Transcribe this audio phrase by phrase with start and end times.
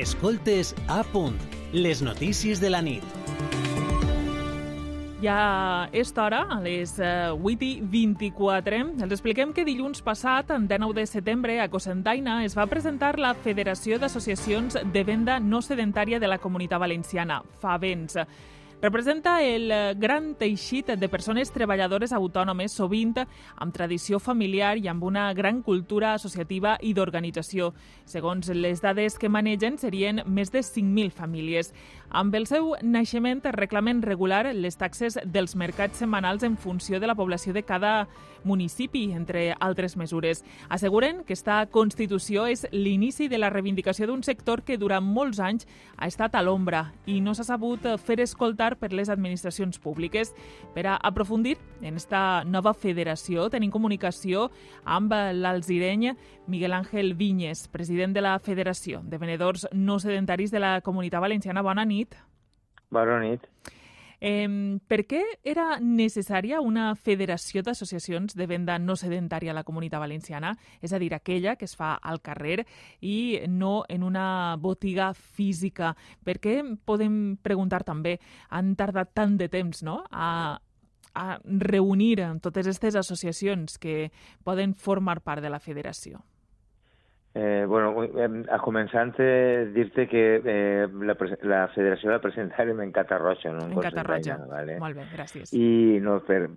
[0.00, 1.34] Escoltes a punt,
[1.74, 3.04] les notícies de la nit.
[5.20, 10.96] Ja és hora, a les 8 i 24, els expliquem que dilluns passat, en 19
[10.96, 16.32] de setembre, a Cosentaina, es va presentar la Federació d'Associacions de Venda No Sedentària de
[16.32, 18.16] la Comunitat Valenciana, FAVENS.
[18.82, 25.26] Representa el gran teixit de persones treballadores autònomes, sovint amb tradició familiar i amb una
[25.36, 27.74] gran cultura associativa i d'organització.
[28.08, 31.74] Segons les dades que manegen, serien més de 5.000 famílies.
[32.08, 37.14] Amb el seu naixement reclamen regular les taxes dels mercats setmanals en funció de la
[37.14, 38.08] població de cada
[38.44, 40.42] municipi, entre altres mesures.
[40.70, 45.68] Asseguren que esta Constitució és l'inici de la reivindicació d'un sector que durant molts anys
[45.98, 50.34] ha estat a l'ombra i no s'ha sabut fer escoltar per les administracions públiques.
[50.74, 54.48] Per a aprofundir en esta nova federació tenim comunicació
[54.84, 56.12] amb l'alzireny
[56.46, 61.62] Miguel Ángel Vinyes, president de la Federació de Venedors No Sedentaris de la Comunitat Valenciana.
[61.62, 62.16] Bona nit.
[62.90, 63.46] Bona nit.
[64.20, 70.02] Eh, per què era necessària una federació d'associacions de venda no sedentària a la comunitat
[70.02, 72.66] valenciana, és a dir, aquella que es fa al carrer
[73.00, 75.94] i no en una botiga física?
[76.24, 78.18] Per què podem preguntar també,
[78.50, 80.02] han tardat tant de temps no?
[80.10, 80.60] a,
[81.14, 84.10] a reunir totes aquestes associacions que
[84.44, 86.20] poden formar part de la federació?
[87.32, 87.94] Eh, bueno,
[88.50, 91.14] a començant dir-te que eh, la,
[91.46, 94.36] la federació la presentarem en Catarroja, no en, en Catarroja.
[94.50, 94.80] Vale?
[94.82, 95.52] Molt bé, gràcies.
[95.54, 96.48] I, no, per,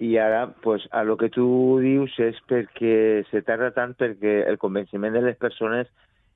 [0.00, 1.44] i ara, pues, a lo que tu
[1.84, 5.92] dius és perquè se tarda tant perquè el convenciment de les persones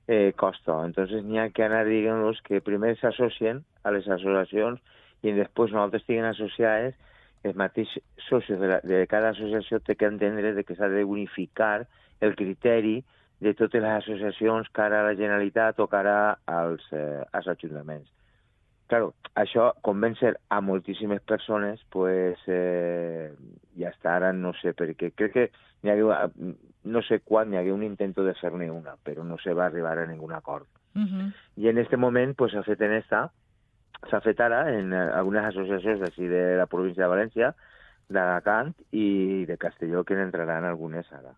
[0.07, 0.77] eh, costa.
[0.85, 4.79] Entonces n'hi ha que anar dient-los que primer s'associen a les associacions
[5.25, 6.95] i després nosaltres estiguin associades
[7.47, 11.05] els mateixos socis de, la, de cada associació té que entendre de que s'ha de
[11.05, 11.87] unificar
[12.21, 13.01] el criteri
[13.41, 18.09] de totes les associacions cara a la Generalitat o cara als, eh, als ajuntaments.
[18.87, 23.33] Claro, això convèncer a moltíssimes persones, pues, eh,
[23.77, 25.11] ja està, ara no sé per què.
[25.13, 25.51] Crec que
[25.83, 29.53] hi hagué, no sé quan hi hagué un intento de fer-ne una, però no se
[29.53, 30.67] va arribar a ningun acord.
[30.95, 31.33] Uh -huh.
[31.57, 33.33] I en este moment pues, s'ha fet en esta,
[34.09, 37.55] s'ha fet ara en algunes associacions d'ací de la província de València,
[38.09, 41.35] d'Alacant i de Castelló, que n'entraran algunes ara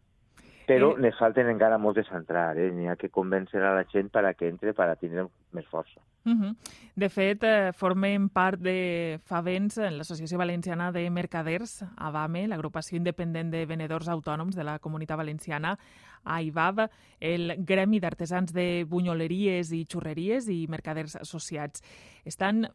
[0.68, 1.00] però eh...
[1.00, 2.68] ne falten encara moltes a entrar, eh?
[2.74, 5.24] N'hi ha que convèncer a la gent per a que entre, per a tindre
[5.56, 6.00] més força.
[6.28, 6.56] Uh -huh.
[6.94, 13.64] De fet, eh, formem part de Favens, l'Associació Valenciana de Mercaders, AVAME, l'agrupació independent de
[13.64, 15.78] venedors autònoms de la Comunitat Valenciana,
[16.24, 16.90] AIVAV,
[17.20, 21.82] el Gremi d'Artesans de Bunyoleries i Xurreries i Mercaders Associats.
[22.24, 22.68] Estan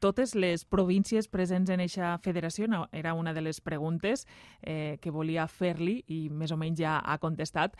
[0.00, 2.66] totes les províncies presents en aquesta federació?
[2.68, 4.26] No, era una de les preguntes
[4.62, 7.76] eh, que volia fer-li i més o menys ja ha contestat.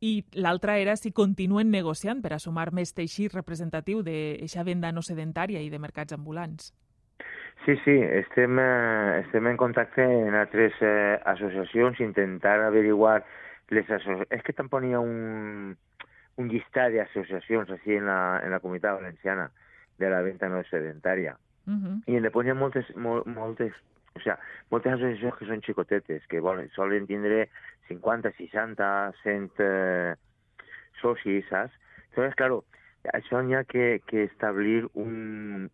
[0.00, 5.02] I l'altra era si continuen negociant per a sumar més teixit representatiu d'aquesta venda no
[5.02, 6.72] sedentària i de mercats ambulants.
[7.64, 13.24] Sí, sí, estem, eh, estem en contacte en altres eh, associacions intentar averiguar
[13.70, 14.28] les associacions.
[14.30, 15.72] És que tampoc hi ha un,
[16.36, 19.48] un llistat d'associacions així en la, en la comunitat valenciana
[19.98, 21.36] de la venda no sedentària.
[21.66, 22.02] Uh -huh.
[22.06, 23.72] I en hi ha moltes, mol, moltes,
[24.14, 24.38] o sea,
[24.70, 27.48] moltes associacions que són xicotetes, que volen, solen tindre
[27.88, 30.14] 50, 60, 100 eh,
[31.00, 31.72] socis, saps?
[32.10, 32.64] Entonces, claro,
[33.12, 35.70] això n'hi ha que, que establir un,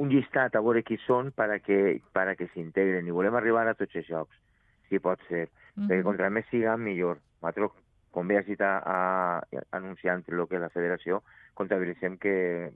[0.00, 3.06] un llistat a veure qui són per a que, per a que s'integren.
[3.06, 4.36] I volem arribar a tots els jocs,
[4.88, 5.48] si pot ser.
[5.76, 5.88] Uh -huh.
[5.88, 7.18] Perquè contra més siguem, millor.
[7.42, 7.70] Nosaltres,
[8.10, 11.22] com bé has dit a, a, anunciant el que és la federació,
[11.54, 12.72] comptabilitzem que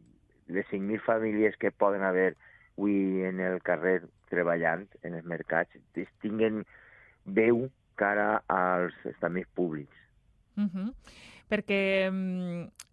[0.48, 2.34] les 5.000 famílies que poden haver
[2.76, 4.00] avui en el carrer
[4.32, 5.70] treballant en els mercats
[6.24, 6.64] tinguen
[7.24, 7.68] veu
[8.00, 9.94] cara als estaments públics.
[10.56, 10.90] Uh -huh
[11.50, 11.80] perquè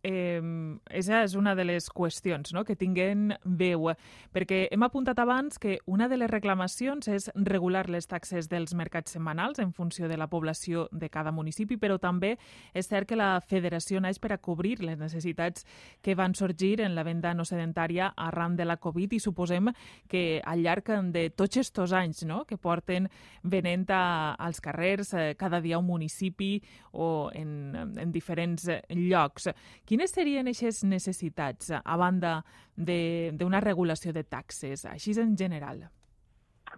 [0.04, 0.42] eh,
[0.90, 2.64] esa és una de les qüestions no?
[2.66, 3.92] que tinguen veu,
[4.34, 9.14] perquè hem apuntat abans que una de les reclamacions és regular les taxes dels mercats
[9.16, 12.38] setmanals en funció de la població de cada municipi, però també
[12.74, 15.66] és cert que la federació naix per a cobrir les necessitats
[16.02, 19.72] que van sorgir en la venda no sedentària arran de la Covid i suposem
[20.10, 22.44] que al llarg de tots aquests anys no?
[22.46, 23.08] que porten
[23.44, 26.62] venent a, als carrers eh, cada dia un municipi
[26.92, 29.50] o en, en diferents diferents eh, llocs.
[29.86, 32.42] Quines serien aquestes necessitats a banda
[32.76, 35.90] d'una regulació de taxes, així en general?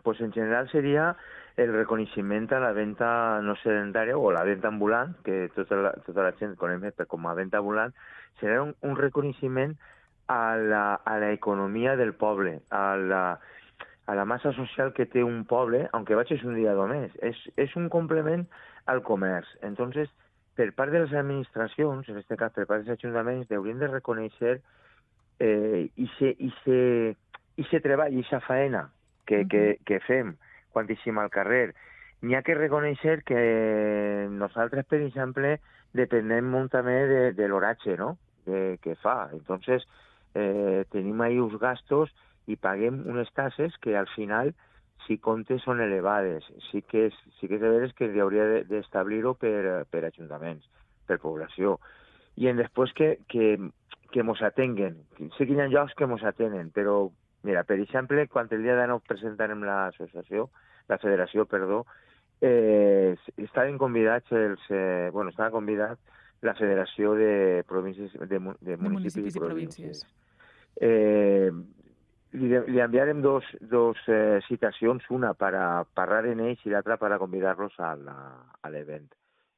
[0.03, 1.15] Pues en general seria
[1.55, 6.23] el reconeixement a la venda no sedentària o la venda ambulant, que tota la, tota
[6.23, 7.93] la gent coneix com a venda ambulant,
[8.41, 9.77] serà un, un reconeixement
[10.27, 10.55] a
[11.19, 13.39] l'economia del poble, a la,
[14.07, 17.13] a la massa social que té un poble, aunque vaig un dia només.
[17.21, 18.47] És, és un complement
[18.87, 19.47] al comerç.
[19.61, 20.09] Entonces,
[20.55, 24.57] per part de les administracions, en aquest cas per part dels ajuntaments, haurien de reconèixer
[25.39, 26.79] eh, i se, i se,
[27.57, 28.89] i se treball, i faena
[29.25, 29.49] que, uh -huh.
[29.49, 30.35] que, que fem
[30.71, 31.73] quan eixim al carrer.
[32.21, 35.59] N'hi ha que reconèixer que nosaltres, per exemple,
[35.93, 38.17] depenem molt també de, de l'oratge no?
[38.45, 39.29] que, que fa.
[39.33, 39.85] Entonces,
[40.33, 42.13] eh, tenim ahí uns gastos
[42.47, 44.53] i paguem unes tasses que al final
[45.05, 46.45] si comptes són elevades.
[46.69, 50.65] Sí que és, sí que és de veres que hauria d'establir-ho per, per ajuntaments,
[51.07, 51.77] per població.
[52.39, 53.57] I en després que, que,
[54.13, 55.01] que mos atenguen.
[55.37, 57.11] Sé que hi ha llocs que mos atenen, però,
[57.45, 60.49] mira, per exemple, quan el dia nou presentarem l'associació,
[60.89, 61.83] la federació, perdó,
[62.41, 64.65] eh, estaven convidats els...
[64.69, 65.99] Eh, bueno, estava convidat
[66.43, 70.01] la Federació de Províncies de, de, municipis, de municipis i províncies.
[70.03, 70.03] I províncies.
[70.83, 71.51] Eh,
[72.33, 76.97] li, li enviarem dos, dos eh, citacions, una per a parlar en ells i l'altra
[77.01, 77.93] per a convidar-los a
[78.73, 79.09] l'event.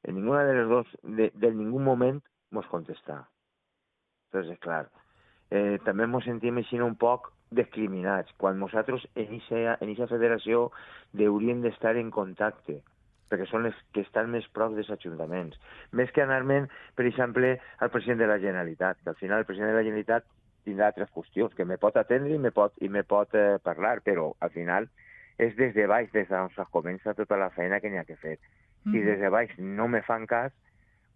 [0.06, 2.20] En ninguna de les dos, de, de ningú moment,
[2.52, 3.24] mos contesta.
[4.28, 4.84] Entonces, clar,
[5.50, 10.70] eh, també ens sentim així un poc discriminats, quan nosaltres en aquesta federació
[11.14, 12.80] hauríem d'estar en contacte,
[13.30, 15.58] perquè són les que estan més prop dels ajuntaments.
[15.92, 19.72] Més que anar-me'n, per exemple, al president de la Generalitat, que al final el president
[19.72, 20.26] de la Generalitat
[20.66, 24.00] tindrà altres qüestions, que me pot atendre i me pot, i me pot eh, parlar,
[24.04, 24.90] però al final
[25.38, 28.18] és des de baix, des d'on es comença tota la feina que n'hi ha que
[28.20, 28.38] fer.
[28.84, 28.92] Mm.
[28.92, 30.52] Si des de baix no me fan cas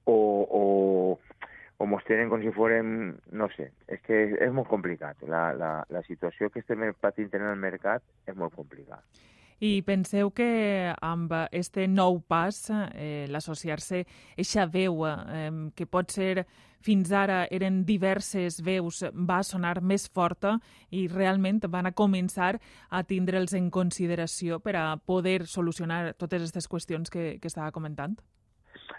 [0.04, 0.64] o, o,
[1.80, 5.22] o mos tenen com si fórem, no sé, és que és, és molt complicat.
[5.28, 9.02] La, la, la situació que estem patint en el mercat és molt complicada.
[9.60, 10.48] I penseu que
[11.04, 12.56] amb este nou pas,
[12.94, 14.06] eh, l'associar-se,
[14.40, 16.46] eixa veu eh, que pot ser
[16.80, 20.56] fins ara eren diverses veus, va sonar més forta
[20.90, 22.54] i realment van a començar
[22.88, 28.16] a tindre'ls en consideració per a poder solucionar totes aquestes qüestions que, que estava comentant?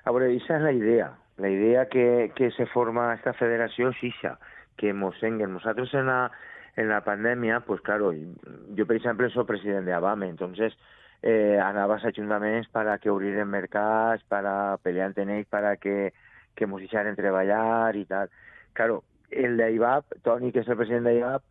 [0.05, 1.09] A veure, aquesta és la idea.
[1.41, 4.35] La idea que, que se forma esta federació és això,
[4.77, 5.55] que mos enguen.
[5.57, 6.29] Nosaltres en la,
[6.75, 10.73] en la pandemia, pues claro, yo por ejemplo soy presidente de ABAME, entonces
[11.21, 16.13] eh, anava als ajuntaments para que obriren mercats, para pelear en ells, para que,
[16.56, 18.31] que mos deixaren treballar i tal.
[18.73, 21.45] Claro, el d'IVAP, Toni, que és el president d'IVAP,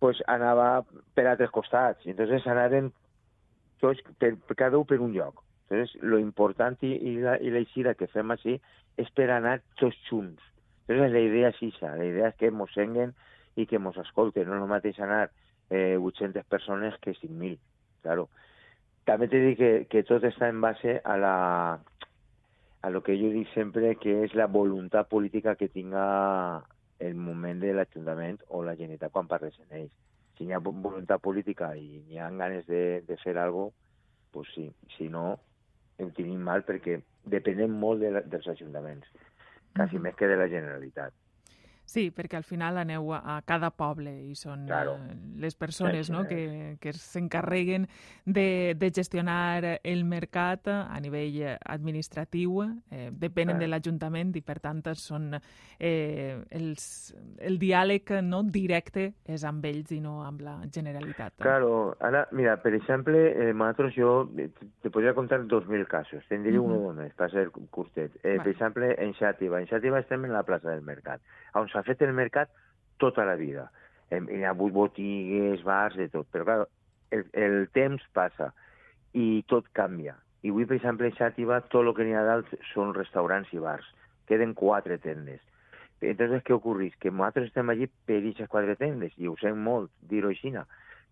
[0.00, 0.82] pues anava
[1.14, 2.06] per altres costats.
[2.08, 2.92] Entonces anaven
[3.80, 5.44] tots, per, cada un per un lloc.
[5.68, 8.56] Entonces, lo important i, i, la, i la eixida que fem així
[8.98, 10.40] és per anar tots junts.
[10.88, 13.12] Entonces, la idea és això, la idea és que mos senguen
[13.56, 14.48] i que ens escolten.
[14.48, 15.22] No és el mateix anar
[15.70, 17.58] eh, 800 persones que 5.000,
[18.04, 18.28] claro.
[19.08, 21.36] També t'he dit que, que tot està en base a la
[22.82, 26.64] a lo que jo dic sempre que és la voluntat política que tinga
[27.00, 29.92] el moment de l'Ajuntament o la Generalitat quan parles en ells.
[30.36, 33.76] Si hi ha voluntat política i hi ha ganes de, de fer alguna cosa,
[34.32, 34.70] pues sí.
[34.96, 35.24] Si no,
[35.98, 39.08] ho tenim mal perquè depenem molt de la, dels ajuntaments,
[39.76, 41.12] quasi més que de la Generalitat.
[41.90, 44.94] Sí, perquè al final aneu a, cada poble i són claro.
[45.10, 46.22] Eh, les persones sí, sí, no?
[46.28, 47.88] que, que s'encarreguen
[48.24, 52.60] de, de gestionar el mercat a nivell administratiu,
[52.94, 53.64] eh, depenen claro.
[53.64, 56.84] de l'Ajuntament i per tant són eh, els,
[57.42, 61.40] el diàleg no directe és amb ells i no amb la Generalitat.
[61.42, 66.58] Claro, ara, mira, per exemple, eh, nosaltres jo te podria contar 2.000 casos, te'n diré
[66.58, 66.78] uh -huh.
[66.78, 68.14] un només, per ser curtet.
[68.22, 68.42] Eh, vale.
[68.44, 69.60] Per exemple, en Xàtiva.
[69.60, 71.20] En Xàtiva estem en la plaça del Mercat,
[71.54, 72.50] on s'ha fet el mercat
[73.00, 73.70] tota la vida.
[74.12, 76.28] Hi ha hagut botigues, bars, de tot.
[76.32, 76.66] Però, clar,
[77.10, 78.50] el, el temps passa
[79.16, 80.16] i tot canvia.
[80.42, 83.62] I avui, per exemple, a Xàtiva, tot el que n'hi ha dalt són restaurants i
[83.62, 83.86] bars.
[84.28, 85.40] Queden quatre tendes.
[86.00, 86.94] Entonces, què ocorreix?
[87.00, 90.54] Que nosaltres estem allí per aquestes quatre tendes, i ho sé molt dir-ho així,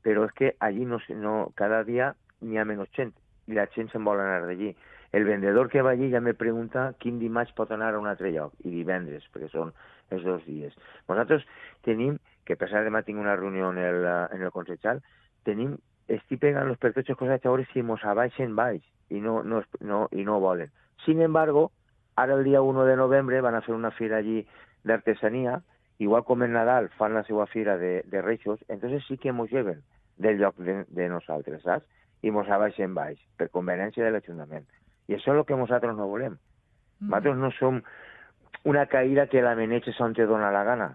[0.02, 3.12] però és que allí no, no, cada dia n'hi ha menys gent,
[3.48, 4.72] i la gent se'n vol anar d'allí.
[5.12, 8.32] El vendedor que va allí ja me pregunta quin dimarts pot anar a un altre
[8.32, 9.74] lloc, i divendres, perquè són
[10.14, 10.74] els dos dies.
[11.08, 11.44] Nosaltres
[11.86, 15.02] tenim, que a pesar demà tinc una reunió en el, en el Consejal,
[15.44, 15.76] tenim,
[16.08, 18.80] estic pegant los pertochos cosas a veure si mos abaixen baix
[19.12, 20.72] i no, no, no, i no volen.
[21.04, 21.70] Sin embargo,
[22.16, 24.46] ara el dia 1 de novembre van a fer una fira allí
[24.84, 25.60] d'artesania,
[25.98, 29.50] igual com en Nadal fan la seva fira de, de reixos, entonces sí que mos
[29.50, 29.82] lleven
[30.16, 31.86] del lloc de, de nosaltres, saps?
[32.22, 34.64] I mos abaixen baix, per conveniència de l'Ajuntament.
[35.06, 36.34] I això és el que nosaltres no volem.
[36.98, 37.10] Mm.
[37.12, 37.82] Nosaltres no som
[38.64, 40.88] una caïda que la maneges on te dona la gana.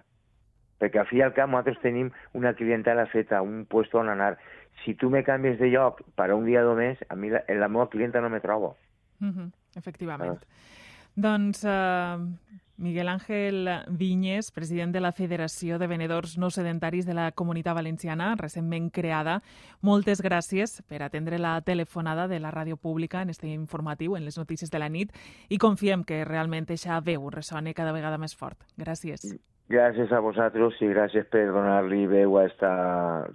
[0.81, 4.37] Perquè al fi i al cap nosaltres tenim una clientela feta, un puesto on anar.
[4.83, 7.89] Si tu me canvies de lloc per un dia només, a mi la, la meva
[7.89, 8.75] clienta no me trobo.
[9.19, 10.37] Mm -hmm, efectivament.
[10.41, 10.53] Ah.
[11.15, 12.17] Doncs uh,
[12.77, 18.33] Miguel Ángel Vinyes, president de la Federació de Venedors No Sedentaris de la Comunitat Valenciana,
[18.35, 19.41] recentment creada.
[19.81, 24.37] Moltes gràcies per atendre la telefonada de la ràdio pública en este informatiu, en les
[24.37, 25.13] notícies de la nit,
[25.49, 28.57] i confiem que realment eixa veu ressone cada vegada més fort.
[28.77, 29.29] Gràcies.
[29.69, 32.73] Gràcies a vosaltres i gràcies per donar-li veu a esta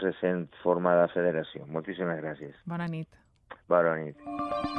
[0.02, 1.64] recent formada federació.
[1.66, 2.58] Moltíssimes gràcies.
[2.66, 3.08] Bona nit.
[3.68, 4.77] Bona nit.